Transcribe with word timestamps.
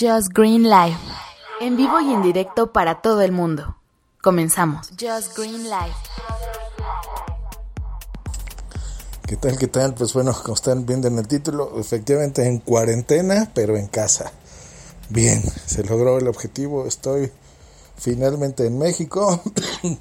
Just 0.00 0.32
Green 0.32 0.62
Life. 0.62 0.98
En 1.60 1.76
vivo 1.76 2.00
y 2.00 2.14
en 2.14 2.22
directo 2.22 2.72
para 2.72 3.02
todo 3.02 3.20
el 3.20 3.30
mundo. 3.30 3.76
Comenzamos. 4.22 4.88
Just 4.98 5.36
Green 5.36 5.64
Life. 5.64 5.94
¿Qué 9.26 9.36
tal? 9.36 9.58
¿Qué 9.58 9.66
tal? 9.66 9.92
Pues 9.92 10.14
bueno, 10.14 10.32
como 10.32 10.54
están 10.54 10.86
viendo 10.86 11.08
en 11.08 11.18
el 11.18 11.28
título, 11.28 11.78
efectivamente 11.78 12.46
en 12.46 12.60
cuarentena, 12.60 13.50
pero 13.52 13.76
en 13.76 13.86
casa. 13.86 14.32
Bien, 15.10 15.42
se 15.66 15.84
logró 15.84 16.16
el 16.16 16.26
objetivo. 16.26 16.86
Estoy 16.86 17.30
finalmente 17.98 18.66
en 18.66 18.78
México. 18.78 19.42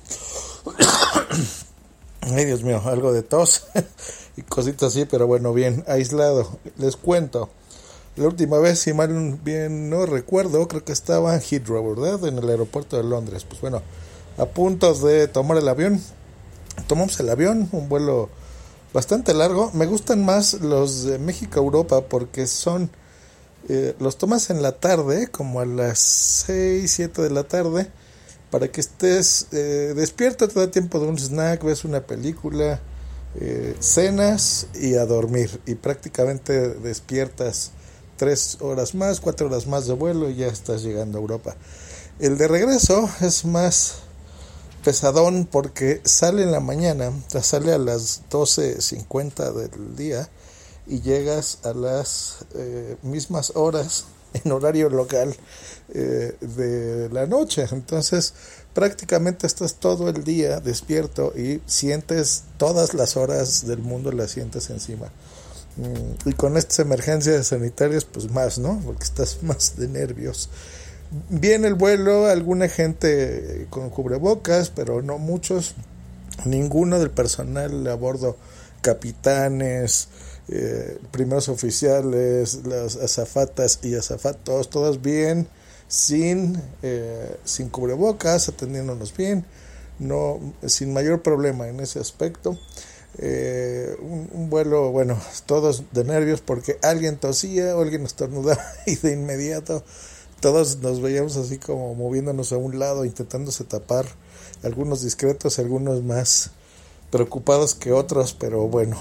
Ay, 2.22 2.46
Dios 2.46 2.64
mío, 2.64 2.82
algo 2.86 3.12
de 3.12 3.24
tos 3.24 3.68
y 4.38 4.42
cositas 4.44 4.94
así, 4.94 5.04
pero 5.04 5.28
bueno, 5.28 5.54
bien, 5.54 5.84
aislado. 5.86 6.60
Les 6.78 6.96
cuento. 6.96 7.50
La 8.18 8.28
última 8.28 8.60
vez, 8.60 8.80
si 8.80 8.92
mal 8.92 9.40
bien 9.42 9.90
no 9.90 10.06
recuerdo, 10.06 10.68
creo 10.68 10.84
que 10.84 10.92
estaba 10.92 11.34
en 11.34 11.42
Heathrow, 11.42 11.96
¿verdad? 11.96 12.28
En 12.28 12.40
el 12.40 12.50
aeropuerto 12.50 12.98
de 12.98 13.04
Londres. 13.04 13.46
Pues 13.46 13.62
bueno, 13.62 13.82
a 14.38 14.46
punto 14.46 14.94
de 14.94 15.30
tomar 15.30 15.58
el 15.58 15.68
avión. 15.70 16.02
Tomamos 16.88 17.18
el 17.22 17.30
avión, 17.30 17.70
un 17.72 17.88
vuelo 17.88 18.30
bastante 18.94 19.34
largo. 19.34 19.72
Me 19.74 19.86
gustan 19.86 20.26
más 20.26 20.56
los 20.56 21.04
de 21.04 21.20
México 21.20 21.60
a 21.60 21.64
Europa 21.64 22.02
porque 22.02 22.48
son... 22.48 22.90
Eh, 23.70 23.96
los 24.00 24.18
tomas 24.18 24.50
en 24.50 24.62
la 24.62 24.74
tarde, 24.74 25.28
como 25.28 25.62
a 25.62 25.66
las 25.66 26.00
6, 26.00 26.92
7 26.92 27.22
de 27.22 27.30
la 27.30 27.44
tarde, 27.44 27.88
para 28.50 28.70
que 28.70 28.82
estés 28.82 29.48
eh, 29.52 29.94
despierto, 29.96 30.48
te 30.48 30.60
da 30.60 30.72
tiempo 30.72 31.00
de 31.00 31.06
un 31.08 31.18
snack, 31.18 31.64
ves 31.64 31.86
una 31.86 32.02
película, 32.02 32.82
eh, 33.40 33.76
cenas 33.80 34.68
y 34.74 34.96
a 34.96 35.06
dormir. 35.06 35.62
Y 35.66 35.76
prácticamente 35.76 36.74
despiertas 36.74 37.72
tres 38.22 38.60
horas 38.62 38.94
más, 38.94 39.20
cuatro 39.20 39.48
horas 39.48 39.66
más 39.66 39.88
de 39.88 39.94
vuelo 39.94 40.30
y 40.30 40.36
ya 40.36 40.46
estás 40.46 40.84
llegando 40.84 41.18
a 41.18 41.22
Europa. 41.22 41.56
El 42.20 42.38
de 42.38 42.48
regreso 42.48 43.10
es 43.20 43.46
más 43.46 43.96
pesadón 44.86 45.48
porque 45.52 46.02
sale 46.04 46.44
en 46.44 46.52
la 46.52 46.60
mañana, 46.60 47.12
sale 47.42 47.74
a 47.74 47.80
las 47.80 48.22
12.50 48.30 49.54
del 49.54 49.96
día 49.96 50.30
y 50.86 51.02
llegas 51.02 51.62
a 51.64 51.74
las 51.74 52.46
eh, 52.54 52.96
mismas 53.02 53.54
horas 53.56 54.06
en 54.36 54.52
horario 54.52 54.90
local 54.90 55.36
eh, 55.92 56.36
de 56.42 57.10
la 57.10 57.26
noche. 57.26 57.66
Entonces 57.72 58.36
prácticamente 58.76 59.48
estás 59.48 59.78
todo 59.78 60.10
el 60.10 60.24
día 60.24 60.60
despierto 60.60 61.34
y 61.36 61.60
sientes 61.66 62.44
todas 62.58 62.94
las 62.94 63.18
horas 63.18 63.66
del 63.66 63.80
mundo, 63.80 64.12
las 64.12 64.30
sientes 64.30 64.70
encima. 64.70 65.12
Mm, 65.82 66.30
y 66.30 66.34
con 66.34 66.58
estas 66.58 66.78
emergencias 66.80 67.48
sanitarias, 67.48 68.06
pues 68.06 68.30
más, 68.30 68.60
¿no? 68.60 68.80
Porque 68.86 69.04
estás 69.04 69.40
más 69.42 69.76
de 69.78 69.88
nervios. 69.88 70.50
Viene 71.30 71.68
el 71.68 71.74
vuelo, 71.74 72.28
alguna 72.28 72.70
gente 72.70 73.68
con 73.70 73.90
cubrebocas, 73.90 74.70
pero 74.70 75.02
no 75.02 75.18
muchos. 75.18 75.76
Ninguno 76.46 77.00
del 77.00 77.10
personal 77.10 77.86
a 77.88 77.96
bordo, 77.96 78.38
capitanes, 78.82 80.08
eh, 80.48 80.98
primeros 81.12 81.50
oficiales, 81.50 82.66
las 82.66 82.96
azafatas 82.96 83.80
y 83.84 83.96
azafatos, 83.96 84.70
todos 84.70 85.02
bien, 85.02 85.48
sin, 85.88 86.62
eh, 86.82 87.36
sin 87.44 87.70
cubrebocas, 87.70 88.48
atendiéndonos 88.48 89.16
bien, 89.16 89.46
no, 90.00 90.40
sin 90.66 90.94
mayor 90.94 91.22
problema 91.22 91.68
en 91.68 91.82
ese 91.82 92.00
aspecto. 92.00 92.58
Eh, 93.18 93.96
vuelo, 94.52 94.92
bueno, 94.92 95.18
todos 95.48 95.86
de 95.92 96.04
nervios 96.04 96.42
porque 96.42 96.78
alguien 96.84 97.18
tosía 97.18 97.76
o 97.76 97.82
alguien 97.82 98.06
estornudaba 98.06 98.64
y 98.86 98.98
de 98.98 99.14
inmediato 99.14 99.84
todos 100.42 100.80
nos 100.80 101.02
veíamos 101.02 101.38
así 101.38 101.60
como 101.60 101.94
moviéndonos 101.94 102.52
a 102.52 102.58
un 102.58 102.80
lado, 102.80 103.06
intentándose 103.06 103.64
tapar, 103.64 104.08
algunos 104.64 105.04
discretos, 105.04 105.60
algunos 105.60 106.04
más 106.04 106.50
preocupados 107.12 107.76
que 107.76 107.94
otros, 107.94 108.34
pero 108.34 108.68
bueno, 108.68 108.98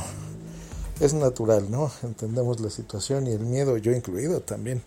es 1.00 1.14
natural, 1.14 1.70
¿no? 1.70 1.90
Entendemos 2.02 2.60
la 2.60 2.68
situación 2.68 3.26
y 3.26 3.30
el 3.30 3.40
miedo, 3.40 3.78
yo 3.78 3.92
incluido 3.92 4.40
también. 4.40 4.82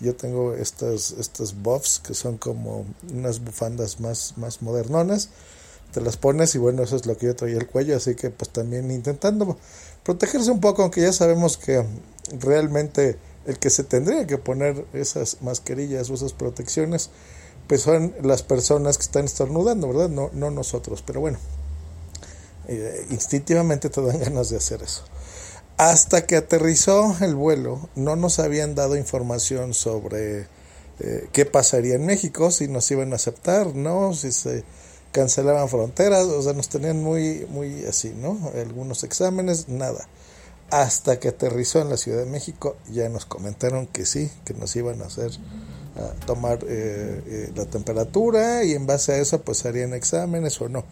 Yo 0.00 0.16
tengo 0.16 0.54
estas, 0.54 1.10
estas 1.12 1.54
buffs 1.62 2.00
que 2.00 2.14
son 2.14 2.38
como 2.38 2.86
unas 3.12 3.44
bufandas 3.44 4.00
más, 4.00 4.38
más 4.38 4.62
modernonas 4.62 5.28
te 5.92 6.00
las 6.00 6.16
pones 6.16 6.54
y 6.54 6.58
bueno, 6.58 6.82
eso 6.82 6.96
es 6.96 7.06
lo 7.06 7.16
que 7.16 7.26
yo 7.26 7.36
traía 7.36 7.56
el 7.56 7.66
cuello, 7.66 7.96
así 7.96 8.14
que 8.14 8.30
pues 8.30 8.50
también 8.50 8.90
intentando 8.90 9.58
protegerse 10.04 10.50
un 10.50 10.60
poco, 10.60 10.82
aunque 10.82 11.02
ya 11.02 11.12
sabemos 11.12 11.56
que 11.56 11.84
realmente 12.38 13.18
el 13.46 13.58
que 13.58 13.70
se 13.70 13.84
tendría 13.84 14.26
que 14.26 14.38
poner 14.38 14.84
esas 14.92 15.42
mascarillas 15.42 16.10
o 16.10 16.14
esas 16.14 16.32
protecciones, 16.32 17.10
pues 17.66 17.82
son 17.82 18.14
las 18.22 18.42
personas 18.42 18.98
que 18.98 19.04
están 19.04 19.24
estornudando, 19.24 19.88
¿verdad? 19.88 20.08
No, 20.08 20.30
no 20.32 20.50
nosotros, 20.50 21.02
pero 21.06 21.20
bueno, 21.20 21.38
eh, 22.68 23.06
instintivamente 23.10 23.90
te 23.90 24.02
dan 24.02 24.18
ganas 24.24 24.50
de 24.50 24.56
hacer 24.56 24.82
eso. 24.82 25.02
Hasta 25.76 26.26
que 26.26 26.36
aterrizó 26.36 27.16
el 27.20 27.34
vuelo, 27.34 27.88
no 27.94 28.16
nos 28.16 28.38
habían 28.38 28.74
dado 28.74 28.96
información 28.96 29.72
sobre 29.72 30.46
eh, 31.00 31.28
qué 31.32 31.46
pasaría 31.46 31.94
en 31.94 32.04
México, 32.04 32.50
si 32.50 32.68
nos 32.68 32.90
iban 32.90 33.12
a 33.12 33.16
aceptar, 33.16 33.74
¿no? 33.74 34.12
Si 34.12 34.30
se 34.32 34.64
cancelaban 35.12 35.68
fronteras, 35.68 36.24
o 36.24 36.42
sea, 36.42 36.52
nos 36.52 36.68
tenían 36.68 37.02
muy, 37.02 37.46
muy 37.50 37.84
así, 37.84 38.12
¿no? 38.16 38.38
Algunos 38.54 39.04
exámenes, 39.04 39.68
nada. 39.68 40.06
Hasta 40.70 41.18
que 41.18 41.28
aterrizó 41.28 41.80
en 41.80 41.88
la 41.88 41.96
Ciudad 41.96 42.18
de 42.18 42.30
México, 42.30 42.76
ya 42.90 43.08
nos 43.08 43.26
comentaron 43.26 43.86
que 43.86 44.06
sí, 44.06 44.30
que 44.44 44.54
nos 44.54 44.74
iban 44.76 45.02
a 45.02 45.06
hacer, 45.06 45.32
a 45.96 46.26
tomar 46.26 46.60
eh, 46.62 47.22
eh, 47.26 47.52
la 47.56 47.66
temperatura 47.66 48.62
y 48.64 48.72
en 48.72 48.86
base 48.86 49.12
a 49.12 49.16
eso, 49.18 49.40
pues 49.42 49.64
harían 49.66 49.94
exámenes 49.94 50.60
o 50.60 50.68
no. 50.68 50.84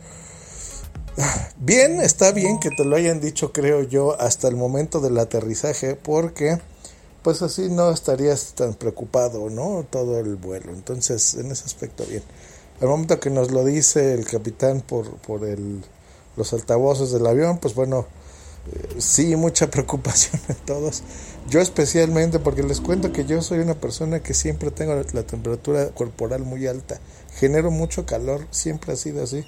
Bien, 1.58 2.00
está 2.00 2.32
bien 2.32 2.60
que 2.60 2.70
te 2.70 2.84
lo 2.84 2.96
hayan 2.96 3.20
dicho, 3.20 3.52
creo 3.52 3.82
yo, 3.82 4.20
hasta 4.20 4.48
el 4.48 4.56
momento 4.56 5.00
del 5.00 5.18
aterrizaje, 5.18 5.96
porque 5.96 6.58
pues 7.22 7.42
así 7.42 7.68
no 7.68 7.90
estarías 7.90 8.54
tan 8.54 8.74
preocupado, 8.74 9.50
¿no? 9.50 9.84
Todo 9.90 10.18
el 10.18 10.36
vuelo. 10.36 10.72
Entonces, 10.72 11.34
en 11.34 11.50
ese 11.50 11.64
aspecto, 11.64 12.04
bien. 12.06 12.22
Al 12.80 12.88
momento 12.88 13.18
que 13.18 13.30
nos 13.30 13.50
lo 13.50 13.64
dice 13.64 14.14
el 14.14 14.24
capitán 14.24 14.82
por, 14.82 15.10
por 15.18 15.44
el, 15.44 15.82
los 16.36 16.52
altavoces 16.52 17.10
del 17.10 17.26
avión, 17.26 17.58
pues 17.58 17.74
bueno, 17.74 18.06
eh, 18.72 18.96
sí, 18.98 19.34
mucha 19.36 19.70
preocupación 19.70 20.40
en 20.48 20.56
todos. 20.64 21.02
Yo 21.48 21.60
especialmente 21.60 22.38
porque 22.38 22.62
les 22.62 22.80
cuento 22.80 23.12
que 23.12 23.24
yo 23.24 23.42
soy 23.42 23.58
una 23.60 23.74
persona 23.74 24.20
que 24.20 24.34
siempre 24.34 24.70
tengo 24.70 24.94
la 25.12 25.22
temperatura 25.22 25.88
corporal 25.90 26.42
muy 26.42 26.66
alta. 26.66 27.00
Genero 27.36 27.70
mucho 27.70 28.06
calor, 28.06 28.46
siempre 28.50 28.92
ha 28.92 28.96
sido 28.96 29.24
así. 29.24 29.44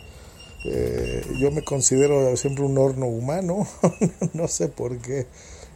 Eh, 0.65 1.25
yo 1.39 1.51
me 1.51 1.65
considero 1.65 2.37
siempre 2.37 2.65
un 2.65 2.77
horno 2.77 3.07
humano, 3.07 3.67
no 4.35 4.49
sé 4.49 4.69
por 4.69 4.99
qué 4.99 5.27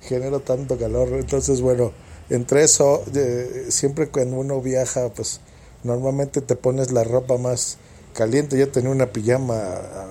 genero 0.01 0.41
tanto 0.41 0.79
calor. 0.79 1.09
Entonces, 1.13 1.61
bueno, 1.61 1.93
entre 2.31 2.65
eso, 2.65 3.03
eh, 3.15 3.67
siempre 3.69 4.09
cuando 4.09 4.37
uno 4.37 4.61
viaja, 4.61 5.09
pues 5.11 5.41
Normalmente 5.85 6.41
te 6.41 6.57
pones 6.57 6.91
la 6.91 7.05
ropa 7.05 7.39
más 7.39 7.79
caliente. 8.15 8.59
Yo 8.59 8.71
tenía 8.71 8.91
una 8.91 9.13
pijama 9.13 9.55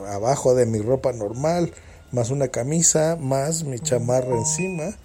abajo 0.09 0.55
de 0.55 0.65
mi 0.65 0.79
ropa 0.79 1.11
normal, 1.11 1.73
más 2.11 2.29
una 2.29 2.47
camisa, 2.49 3.17
más 3.19 3.63
mi 3.63 3.79
chamarra 3.79 4.37
encima. 4.37 4.95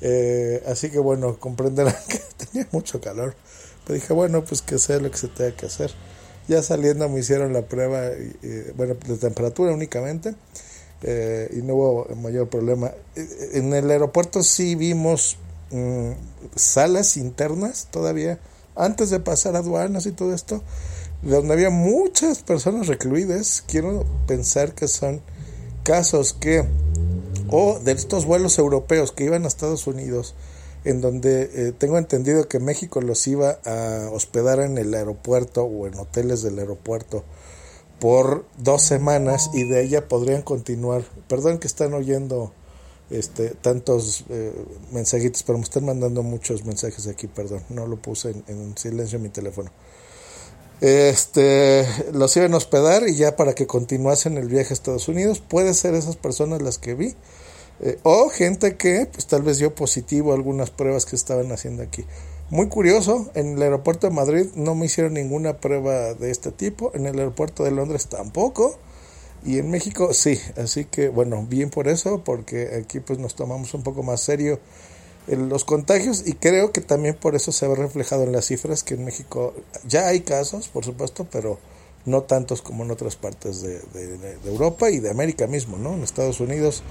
Eh, 0.00 0.62
así 0.66 0.90
que 0.90 0.98
bueno, 0.98 1.38
comprenderán 1.38 1.94
que 2.08 2.20
tenía 2.44 2.66
mucho 2.72 3.00
calor. 3.00 3.34
Pero 3.84 3.94
dije, 3.94 4.12
bueno, 4.12 4.44
pues 4.44 4.62
que 4.62 4.78
sea 4.78 4.98
lo 4.98 5.10
que 5.10 5.18
se 5.18 5.28
tenga 5.28 5.54
que 5.54 5.66
hacer. 5.66 5.92
Ya 6.48 6.62
saliendo 6.62 7.08
me 7.08 7.20
hicieron 7.20 7.52
la 7.52 7.62
prueba, 7.62 8.02
bueno, 8.76 8.94
de 8.94 9.16
temperatura 9.16 9.72
únicamente. 9.72 10.34
Eh, 11.02 11.50
y 11.52 11.62
no 11.62 11.74
hubo 11.74 12.14
mayor 12.16 12.48
problema. 12.48 12.92
Eh, 13.14 13.50
en 13.54 13.74
el 13.74 13.90
aeropuerto 13.90 14.42
sí 14.42 14.74
vimos 14.74 15.36
mm, 15.70 16.12
salas 16.54 17.16
internas 17.16 17.88
todavía 17.90 18.38
antes 18.76 19.10
de 19.10 19.20
pasar 19.20 19.56
aduanas 19.56 20.06
y 20.06 20.12
todo 20.12 20.34
esto, 20.34 20.62
donde 21.22 21.54
había 21.54 21.70
muchas 21.70 22.42
personas 22.42 22.86
recluidas, 22.86 23.64
quiero 23.66 24.04
pensar 24.26 24.74
que 24.74 24.86
son 24.86 25.22
casos 25.82 26.34
que, 26.34 26.64
o 27.48 27.78
de 27.78 27.92
estos 27.92 28.26
vuelos 28.26 28.58
europeos 28.58 29.12
que 29.12 29.24
iban 29.24 29.44
a 29.44 29.48
Estados 29.48 29.86
Unidos, 29.86 30.34
en 30.84 31.00
donde 31.00 31.50
eh, 31.52 31.72
tengo 31.76 31.98
entendido 31.98 32.48
que 32.48 32.60
México 32.60 33.00
los 33.00 33.26
iba 33.26 33.58
a 33.64 34.08
hospedar 34.12 34.60
en 34.60 34.78
el 34.78 34.94
aeropuerto 34.94 35.64
o 35.64 35.86
en 35.86 35.98
hoteles 35.98 36.42
del 36.42 36.58
aeropuerto 36.58 37.24
por 37.98 38.44
dos 38.58 38.82
semanas 38.82 39.50
y 39.54 39.64
de 39.64 39.82
ella 39.82 40.06
podrían 40.06 40.42
continuar. 40.42 41.02
Perdón 41.28 41.58
que 41.58 41.66
están 41.66 41.94
oyendo 41.94 42.52
este 43.10 43.50
tantos 43.50 44.24
eh, 44.28 44.52
mensajitos, 44.92 45.42
pero 45.42 45.58
me 45.58 45.64
están 45.64 45.84
mandando 45.84 46.22
muchos 46.22 46.64
mensajes 46.64 47.06
aquí, 47.06 47.26
perdón, 47.26 47.62
no 47.68 47.86
lo 47.86 47.96
puse 47.96 48.30
en, 48.30 48.44
en 48.48 48.76
silencio 48.76 49.16
en 49.16 49.22
mi 49.22 49.28
teléfono. 49.28 49.70
Este, 50.80 51.86
los 52.12 52.36
iban 52.36 52.52
a 52.52 52.58
hospedar 52.58 53.08
y 53.08 53.16
ya 53.16 53.34
para 53.34 53.54
que 53.54 53.66
continuasen 53.66 54.36
el 54.36 54.48
viaje 54.48 54.70
a 54.70 54.74
Estados 54.74 55.08
Unidos, 55.08 55.40
puede 55.40 55.72
ser 55.72 55.94
esas 55.94 56.16
personas 56.16 56.60
las 56.60 56.78
que 56.78 56.94
vi, 56.94 57.14
eh, 57.80 57.98
o 58.02 58.28
gente 58.28 58.76
que 58.76 59.08
pues 59.10 59.26
tal 59.26 59.42
vez 59.42 59.58
dio 59.58 59.74
positivo 59.74 60.34
algunas 60.34 60.70
pruebas 60.70 61.06
que 61.06 61.16
estaban 61.16 61.50
haciendo 61.52 61.82
aquí. 61.82 62.04
Muy 62.50 62.68
curioso, 62.68 63.30
en 63.34 63.54
el 63.56 63.62
aeropuerto 63.62 64.06
de 64.06 64.14
Madrid 64.14 64.46
no 64.54 64.74
me 64.74 64.86
hicieron 64.86 65.14
ninguna 65.14 65.60
prueba 65.60 66.14
de 66.14 66.30
este 66.30 66.52
tipo, 66.52 66.92
en 66.94 67.06
el 67.06 67.18
aeropuerto 67.18 67.64
de 67.64 67.70
Londres 67.70 68.06
tampoco, 68.08 68.78
y 69.46 69.58
en 69.58 69.70
México 69.70 70.12
sí, 70.12 70.40
así 70.56 70.84
que 70.86 71.08
bueno, 71.08 71.46
bien 71.48 71.70
por 71.70 71.86
eso, 71.86 72.22
porque 72.24 72.82
aquí 72.82 72.98
pues 73.00 73.20
nos 73.20 73.36
tomamos 73.36 73.72
un 73.74 73.82
poco 73.84 74.02
más 74.02 74.20
serio 74.20 74.58
los 75.28 75.64
contagios 75.64 76.22
y 76.26 76.34
creo 76.34 76.72
que 76.72 76.80
también 76.80 77.14
por 77.14 77.34
eso 77.34 77.52
se 77.52 77.66
ve 77.66 77.74
reflejado 77.74 78.24
en 78.24 78.32
las 78.32 78.46
cifras 78.46 78.82
que 78.82 78.94
en 78.94 79.04
México 79.04 79.54
ya 79.86 80.08
hay 80.08 80.20
casos, 80.20 80.68
por 80.68 80.84
supuesto, 80.84 81.26
pero 81.30 81.58
no 82.04 82.22
tantos 82.22 82.62
como 82.62 82.84
en 82.84 82.90
otras 82.90 83.16
partes 83.16 83.62
de, 83.62 83.80
Europa 84.44 84.90
y 84.90 85.00
de 85.00 85.10
América 85.10 85.46
mismo, 85.46 85.76
¿no? 85.78 85.94
En 85.94 86.02
Estados 86.02 86.40
Unidos 86.40 86.82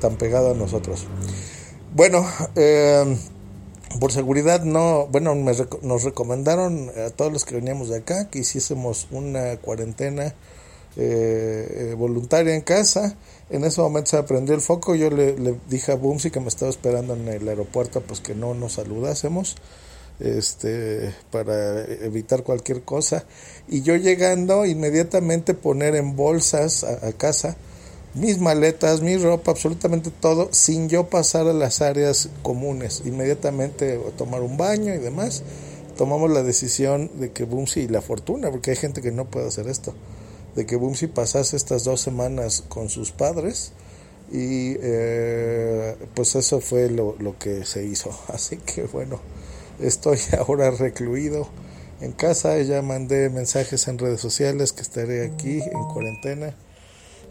tan 0.00 0.16
pegado 0.16 0.52
a 0.52 0.54
nosotros. 0.54 1.06
Bueno, 1.94 2.26
eh, 2.56 3.16
por 4.00 4.12
seguridad 4.12 4.62
no, 4.62 5.06
bueno, 5.06 5.34
nos 5.34 6.02
recomendaron 6.04 6.90
a 7.04 7.10
todos 7.10 7.32
los 7.32 7.44
que 7.44 7.54
veníamos 7.54 7.88
de 7.88 7.98
acá 7.98 8.28
que 8.28 8.40
hiciésemos 8.40 9.06
una 9.10 9.56
cuarentena 9.58 10.34
eh, 10.96 11.94
voluntaria 11.96 12.54
en 12.54 12.62
casa. 12.62 13.16
En 13.50 13.64
ese 13.64 13.80
momento 13.80 14.10
se 14.10 14.22
prendió 14.22 14.54
el 14.54 14.60
foco. 14.60 14.94
Yo 14.94 15.10
le, 15.10 15.34
dije 15.68 15.92
a 15.92 15.96
Bumsy 15.96 16.30
que 16.30 16.40
me 16.40 16.48
estaba 16.48 16.70
esperando 16.70 17.14
en 17.14 17.28
el 17.28 17.48
aeropuerto, 17.48 18.00
pues 18.00 18.20
que 18.20 18.34
no 18.34 18.54
nos 18.54 18.74
saludásemos 18.74 19.56
este 20.18 21.14
para 21.30 21.84
evitar 21.84 22.42
cualquier 22.42 22.82
cosa 22.84 23.26
y 23.68 23.82
yo 23.82 23.96
llegando 23.96 24.64
inmediatamente 24.64 25.52
poner 25.52 25.94
en 25.94 26.16
bolsas 26.16 26.84
a, 26.84 27.12
casa 27.12 27.58
mis 28.14 28.38
maletas, 28.38 29.02
mi 29.02 29.18
ropa, 29.18 29.50
absolutamente 29.50 30.10
todo, 30.10 30.48
sin 30.50 30.88
yo 30.88 31.08
pasar 31.10 31.46
a 31.48 31.52
las 31.52 31.82
áreas 31.82 32.30
comunes. 32.42 33.02
Inmediatamente 33.04 34.00
tomar 34.16 34.40
un 34.40 34.56
baño 34.56 34.94
y 34.94 34.98
demás, 34.98 35.42
tomamos 35.98 36.30
la 36.30 36.42
decisión 36.42 37.10
de 37.20 37.32
que 37.32 37.44
Bumsy 37.44 37.80
y 37.80 37.88
la 37.88 38.00
fortuna, 38.00 38.50
porque 38.50 38.70
hay 38.70 38.76
gente 38.76 39.02
que 39.02 39.12
no 39.12 39.26
puede 39.26 39.48
hacer 39.48 39.68
esto, 39.68 39.92
de 40.56 40.64
que 40.64 40.76
Bumsy 40.76 41.06
pasase 41.06 41.56
estas 41.56 41.84
dos 41.84 42.00
semanas 42.00 42.64
con 42.68 42.88
sus 42.88 43.12
padres 43.12 43.72
y 44.32 44.74
eh, 44.80 45.96
pues 46.14 46.34
eso 46.34 46.60
fue 46.60 46.90
lo, 46.90 47.14
lo, 47.20 47.38
que 47.38 47.64
se 47.64 47.84
hizo. 47.84 48.10
Así 48.28 48.56
que 48.56 48.84
bueno, 48.84 49.20
estoy 49.78 50.18
ahora 50.38 50.70
recluido 50.70 51.46
en 52.00 52.12
casa, 52.12 52.58
ya 52.62 52.82
mandé 52.82 53.30
mensajes 53.30 53.86
en 53.86 53.98
redes 53.98 54.20
sociales 54.20 54.72
que 54.72 54.82
estaré 54.82 55.26
aquí 55.26 55.60
en 55.60 55.84
cuarentena 55.92 56.54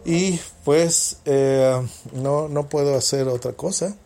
y 0.04 0.40
pues 0.64 1.18
eh, 1.24 1.82
no, 2.12 2.48
no 2.48 2.68
puedo 2.68 2.96
hacer 2.96 3.26
otra 3.28 3.52
cosa. 3.52 3.96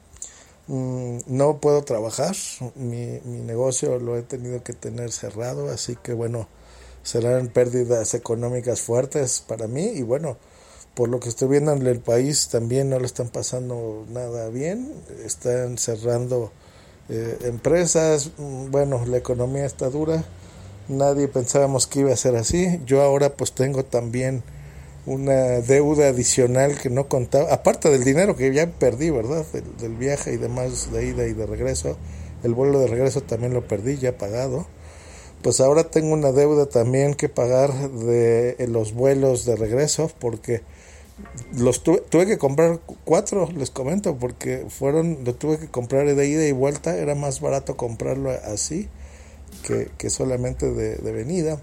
Mm, 0.67 1.19
no 1.27 1.59
puedo 1.59 1.83
trabajar, 1.83 2.35
mi, 2.77 3.21
mi 3.25 3.41
negocio 3.41 3.99
lo 3.99 4.17
he 4.17 4.23
tenido 4.23 4.63
que 4.63 4.73
tener 4.73 5.11
cerrado, 5.11 5.69
así 5.69 5.97
que 6.01 6.13
bueno, 6.13 6.49
serán 7.03 7.49
pérdidas 7.49 8.15
económicas 8.15 8.81
fuertes 8.81 9.43
para 9.47 9.67
mí 9.67 9.85
y 9.85 10.03
bueno, 10.03 10.37
por 10.95 11.09
lo 11.09 11.21
que 11.21 11.29
estoy 11.29 11.49
viendo 11.49 11.73
en 11.73 11.87
el 11.87 12.01
país 12.01 12.49
también 12.49 12.91
no 12.91 12.99
le 12.99 13.07
están 13.07 13.29
pasando 13.29 14.05
nada 14.11 14.49
bien, 14.49 14.93
están 15.25 15.79
cerrando 15.79 16.53
eh, 17.09 17.39
empresas, 17.43 18.33
mm, 18.39 18.71
bueno, 18.71 19.05
la 19.07 19.17
economía 19.17 19.65
está 19.65 19.89
dura, 19.89 20.25
nadie 20.89 21.29
pensábamos 21.29 21.87
que 21.87 22.01
iba 22.01 22.13
a 22.13 22.17
ser 22.17 22.37
así, 22.37 22.81
yo 22.87 23.03
ahora 23.03 23.31
pues 23.37 23.53
tengo 23.53 23.85
también 23.85 24.43
una 25.07 25.61
deuda 25.61 26.09
adicional 26.09 26.79
que 26.79 26.91
no 26.91 27.09
contaba, 27.09 27.53
aparte 27.53 27.89
del 27.89 28.05
dinero 28.05 28.37
que 28.37 28.53
ya 28.53 28.67
perdí, 28.67 29.11
¿verdad? 29.11 29.47
Del, 29.53 29.77
del 29.79 29.97
viaje 29.97 30.35
y 30.35 30.37
demás 30.37 30.93
de 30.93 31.07
ida 31.07 31.27
y 31.27 31.33
de 31.33 31.47
regreso, 31.47 31.97
el 32.43 32.55
vuelo 32.55 32.81
de 32.81 32.89
regreso 32.89 33.23
también 33.23 33.55
lo 33.55 33.67
perdí, 33.67 33.97
ya 33.97 34.19
pagado 34.19 34.67
pues 35.43 35.61
ahora 35.61 35.85
tengo 35.85 36.13
una 36.13 36.33
deuda 36.33 36.67
también 36.67 37.15
que 37.15 37.29
pagar 37.29 37.73
de 37.91 38.57
los 38.69 38.93
vuelos 38.93 39.45
de 39.45 39.57
regreso 39.57 40.11
porque 40.19 40.63
los 41.57 41.83
tuve, 41.83 42.01
tuve 42.09 42.27
que 42.27 42.39
comprar 42.39 42.81
cuatro, 43.05 43.49
les 43.57 43.71
comento, 43.71 44.17
porque 44.17 44.67
fueron, 44.69 45.19
lo 45.25 45.35
tuve 45.35 45.59
que 45.59 45.69
comprar 45.69 46.15
de 46.15 46.29
ida 46.29 46.47
y 46.47 46.53
vuelta, 46.53 46.97
era 46.97 47.15
más 47.15 47.41
barato 47.41 47.77
comprarlo 47.77 48.31
así 48.31 48.89
que, 49.67 49.91
que 49.99 50.11
solamente 50.11 50.71
de, 50.71 51.13
venida, 51.13 51.61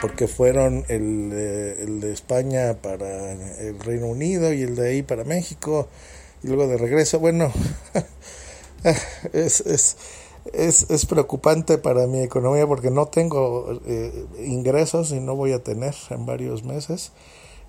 porque 0.00 0.28
fueron 0.28 0.84
el, 0.88 1.32
el 1.32 2.00
de 2.00 2.12
España 2.12 2.74
para 2.80 3.32
el 3.32 3.78
Reino 3.80 4.06
Unido 4.06 4.52
y 4.52 4.62
el 4.62 4.76
de 4.76 4.88
ahí 4.88 5.02
para 5.02 5.24
México, 5.24 5.88
y 6.42 6.48
luego 6.48 6.68
de 6.68 6.76
regreso, 6.76 7.18
bueno, 7.18 7.52
es, 9.32 9.60
es 9.60 9.96
es, 10.52 10.90
es 10.90 11.06
preocupante 11.06 11.78
para 11.78 12.06
mi 12.06 12.20
economía 12.20 12.66
porque 12.66 12.90
no 12.90 13.06
tengo 13.06 13.80
eh, 13.86 14.26
ingresos 14.44 15.12
y 15.12 15.20
no 15.20 15.36
voy 15.36 15.52
a 15.52 15.62
tener 15.62 15.94
en 16.10 16.26
varios 16.26 16.64
meses. 16.64 17.12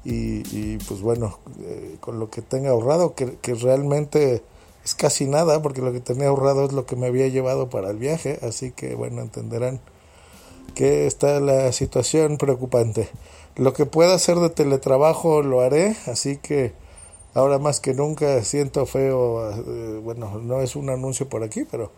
Y, 0.04 0.44
y 0.56 0.78
pues 0.88 1.02
bueno, 1.02 1.40
eh, 1.62 1.98
con 2.00 2.20
lo 2.20 2.30
que 2.30 2.42
tenga 2.42 2.70
ahorrado, 2.70 3.16
que, 3.16 3.38
que 3.38 3.56
realmente 3.56 4.44
es 4.84 4.94
casi 4.94 5.26
nada, 5.26 5.64
porque 5.64 5.82
lo 5.82 5.92
que 5.92 6.00
tenía 6.00 6.28
ahorrado 6.28 6.66
es 6.66 6.74
lo 6.74 6.86
que 6.86 6.96
me 6.96 7.08
había 7.08 7.28
llevado 7.28 7.72
para 7.72 7.90
el 7.90 7.98
viaje, 7.98 8.40
así 8.44 8.72
que 8.72 8.94
bueno, 8.94 9.22
entenderán 9.22 9.82
que 10.76 11.08
está 11.08 11.40
la 11.40 11.72
situación 11.72 12.38
preocupante. 12.38 13.10
Lo 13.56 13.74
que 13.74 13.88
pueda 13.88 14.14
hacer 14.14 14.38
de 14.38 14.50
teletrabajo 14.50 15.42
lo 15.42 15.62
haré, 15.62 15.96
así 16.06 16.38
que 16.38 16.74
ahora 17.34 17.58
más 17.58 17.80
que 17.80 17.96
nunca 17.96 18.44
siento 18.44 18.86
feo, 18.86 19.50
eh, 19.52 20.00
bueno, 20.04 20.38
no 20.40 20.62
es 20.62 20.76
un 20.76 20.92
anuncio 20.92 21.28
por 21.30 21.42
aquí, 21.42 21.64
pero 21.70 21.92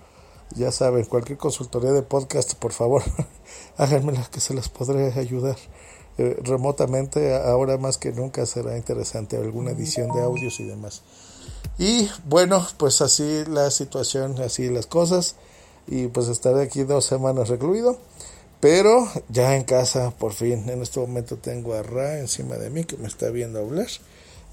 ya 0.55 0.71
saben, 0.71 1.05
cualquier 1.05 1.37
consultoría 1.37 1.91
de 1.91 2.01
podcast, 2.01 2.55
por 2.55 2.71
favor, 2.71 3.03
háganmela 3.77 4.27
que 4.31 4.39
se 4.39 4.53
las 4.53 4.69
podré 4.69 5.13
ayudar 5.13 5.57
eh, 6.17 6.37
remotamente. 6.43 7.35
Ahora 7.35 7.77
más 7.77 7.97
que 7.97 8.11
nunca 8.11 8.45
será 8.45 8.77
interesante 8.77 9.37
alguna 9.37 9.71
edición 9.71 10.11
de 10.13 10.21
audios 10.21 10.59
y 10.59 10.63
demás. 10.63 11.03
Y 11.77 12.09
bueno, 12.25 12.65
pues 12.77 13.01
así 13.01 13.43
la 13.45 13.69
situación, 13.69 14.41
así 14.41 14.69
las 14.69 14.87
cosas. 14.87 15.35
Y 15.85 16.07
pues 16.07 16.27
estaré 16.27 16.63
aquí 16.63 16.83
dos 16.83 17.05
semanas 17.05 17.49
recluido. 17.49 17.97
Pero 18.59 19.07
ya 19.29 19.55
en 19.55 19.63
casa, 19.63 20.11
por 20.11 20.33
fin, 20.33 20.67
en 20.67 20.81
este 20.81 20.99
momento 20.99 21.37
tengo 21.37 21.75
a 21.75 21.83
Ra 21.83 22.17
encima 22.17 22.55
de 22.55 22.71
mí 22.71 22.85
que 22.85 22.97
me 22.97 23.07
está 23.07 23.29
viendo 23.29 23.59
hablar. 23.59 23.87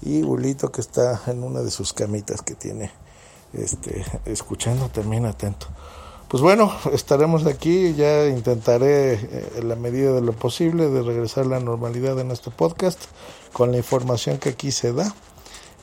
Y 0.03 0.21
Bulito 0.21 0.71
que 0.71 0.81
está 0.81 1.23
en 1.25 1.43
una 1.43 1.61
de 1.61 1.71
sus 1.71 1.93
camitas 1.93 2.43
que 2.43 2.53
tiene 2.53 2.91
este, 3.57 4.05
escuchando 4.25 4.89
también 4.89 5.25
atento. 5.25 5.67
Pues 6.27 6.41
bueno, 6.41 6.73
estaremos 6.91 7.45
aquí, 7.45 7.93
ya 7.93 8.27
intentaré 8.27 9.13
eh, 9.13 9.53
en 9.57 9.69
la 9.69 9.75
medida 9.75 10.11
de 10.13 10.21
lo 10.21 10.33
posible 10.33 10.89
de 10.89 11.03
regresar 11.03 11.45
a 11.45 11.49
la 11.49 11.59
normalidad 11.59 12.19
en 12.19 12.31
este 12.31 12.51
podcast 12.51 12.99
con 13.53 13.71
la 13.71 13.77
información 13.77 14.37
que 14.37 14.49
aquí 14.49 14.71
se 14.71 14.91
da. 14.91 15.13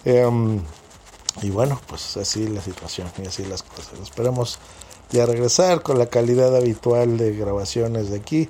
Em, 0.04 0.60
y 1.40 1.50
bueno, 1.50 1.80
pues 1.86 2.16
así 2.16 2.48
la 2.48 2.60
situación 2.60 3.08
y 3.22 3.26
así 3.26 3.44
las 3.44 3.62
cosas. 3.62 3.92
Esperemos 4.02 4.58
ya 5.10 5.26
regresar 5.26 5.82
con 5.82 5.98
la 5.98 6.06
calidad 6.06 6.54
habitual 6.56 7.16
de 7.16 7.36
grabaciones 7.36 8.10
de 8.10 8.16
aquí. 8.16 8.48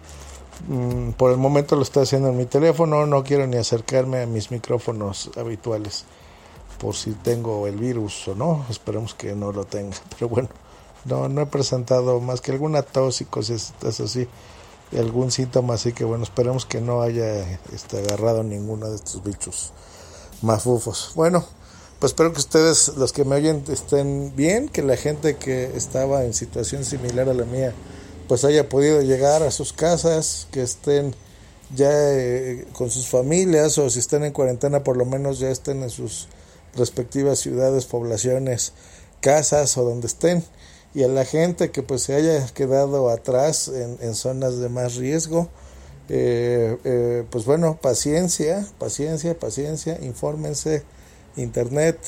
Mm, 0.69 1.11
por 1.11 1.31
el 1.31 1.37
momento 1.37 1.77
lo 1.77 1.83
estoy 1.83 2.05
haciendo 2.05 2.29
en 2.31 2.37
mi 2.37 2.47
teléfono, 2.47 3.07
no 3.07 3.23
quiero 3.23 3.47
ni 3.47 3.57
acercarme 3.57 4.23
a 4.23 4.27
mis 4.27 4.51
micrófonos 4.51 5.31
habituales 5.37 6.05
por 6.79 6.95
si 6.95 7.13
tengo 7.13 7.67
el 7.67 7.77
virus 7.77 8.27
o 8.29 8.35
no, 8.35 8.65
esperemos 8.69 9.15
que 9.15 9.35
no 9.35 9.53
lo 9.53 9.65
tenga, 9.65 9.97
pero 10.11 10.29
bueno, 10.29 10.49
no, 11.05 11.29
no 11.29 11.43
he 11.43 11.47
presentado 11.47 12.21
más 12.21 12.41
que 12.41 12.53
alguna 12.53 12.83
tos 12.83 13.21
y 13.21 13.25
cosas 13.25 13.73
así, 13.83 14.29
algún 14.97 15.31
síntoma, 15.31 15.75
así 15.75 15.93
que 15.93 16.05
bueno, 16.05 16.25
esperemos 16.25 16.67
que 16.67 16.81
no 16.81 17.03
haya 17.03 17.61
este, 17.73 17.99
agarrado 17.99 18.43
ninguno 18.43 18.89
de 18.91 18.97
estos 18.97 19.23
bichos 19.23 19.73
mafufos. 20.43 21.13
Bueno, 21.15 21.45
pues 21.99 22.13
espero 22.13 22.33
que 22.33 22.41
ustedes, 22.41 22.89
los 22.97 23.13
que 23.13 23.25
me 23.25 23.37
oyen, 23.37 23.65
estén 23.69 24.33
bien, 24.37 24.69
que 24.69 24.83
la 24.83 24.97
gente 24.97 25.37
que 25.37 25.77
estaba 25.77 26.25
en 26.25 26.35
situación 26.35 26.85
similar 26.85 27.29
a 27.29 27.35
la 27.35 27.45
mía, 27.45 27.73
pues 28.29 28.45
haya 28.45 28.69
podido 28.69 29.03
llegar 29.03 29.43
a 29.43 29.51
sus 29.51 29.73
casas, 29.73 30.47
que 30.51 30.63
estén 30.63 31.15
ya 31.75 31.91
eh, 31.93 32.67
con 32.73 32.91
sus 32.91 33.07
familias 33.09 33.79
o 33.79 33.89
si 33.89 33.99
están 33.99 34.25
en 34.25 34.33
cuarentena 34.33 34.85
por 34.85 34.97
lo 34.97 35.07
menos 35.07 35.39
ya 35.39 35.49
estén 35.49 35.83
en 35.83 35.91
sus 35.91 36.29
respectivas 36.75 37.39
ciudades, 37.39 37.87
poblaciones, 37.87 38.73
casas 39.21 39.77
o 39.77 39.85
donde 39.85 40.07
estén 40.07 40.45
y 40.95 41.05
a 41.05 41.09
la 41.09 41.25
gente 41.25 41.71
que 41.71 41.83
pues 41.83 42.03
se 42.03 42.15
haya 42.15 42.47
quedado 42.49 43.09
atrás 43.09 43.69
en, 43.69 43.97
en 44.01 44.15
zonas 44.15 44.59
de 44.59 44.69
más 44.69 44.97
riesgo, 44.97 45.49
eh, 46.09 46.77
eh, 46.85 47.25
pues 47.31 47.45
bueno, 47.45 47.79
paciencia, 47.81 48.67
paciencia, 48.79 49.39
paciencia, 49.39 49.99
infórmense, 50.03 50.83
internet, 51.37 51.99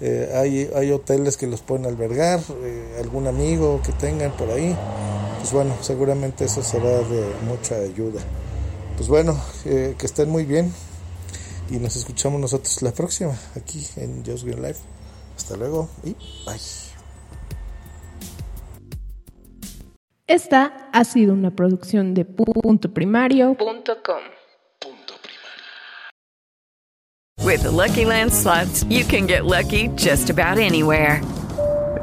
eh, 0.00 0.32
hay, 0.34 0.70
hay 0.74 0.90
hoteles 0.90 1.36
que 1.36 1.46
los 1.46 1.60
pueden 1.60 1.86
albergar, 1.86 2.40
algún 2.98 3.28
amigo 3.28 3.80
que 3.84 3.92
tengan 3.92 4.32
por 4.36 4.50
ahí, 4.50 4.76
pues 5.38 5.52
bueno, 5.52 5.76
seguramente 5.82 6.46
eso 6.46 6.62
será 6.62 6.98
de 6.98 7.24
mucha 7.46 7.76
ayuda. 7.76 8.20
Pues 8.96 9.08
bueno, 9.08 9.40
que 9.64 9.96
estén 10.00 10.30
muy 10.30 10.44
bien 10.44 10.72
y 11.70 11.76
nos 11.76 11.96
escuchamos 11.96 12.40
nosotros 12.40 12.82
la 12.82 12.92
próxima 12.92 13.38
aquí 13.56 13.86
en 13.96 14.24
Just 14.24 14.44
Green 14.44 14.62
Life. 14.62 14.80
Hasta 15.36 15.56
luego 15.56 15.88
y 16.04 16.12
bye. 16.46 16.58
Esta 20.26 20.88
ha 20.92 21.04
sido 21.04 21.34
una 21.34 21.50
producción 21.50 22.14
de 22.14 22.24
punto 22.24 22.92
primario.com. 22.92 24.22
With 27.44 27.62
the 27.62 27.70
Lucky 27.70 28.06
Land 28.06 28.32
slots, 28.32 28.84
you 28.84 29.04
can 29.04 29.26
get 29.26 29.44
lucky 29.44 29.88
just 29.96 30.30
about 30.30 30.58
anywhere. 30.58 31.20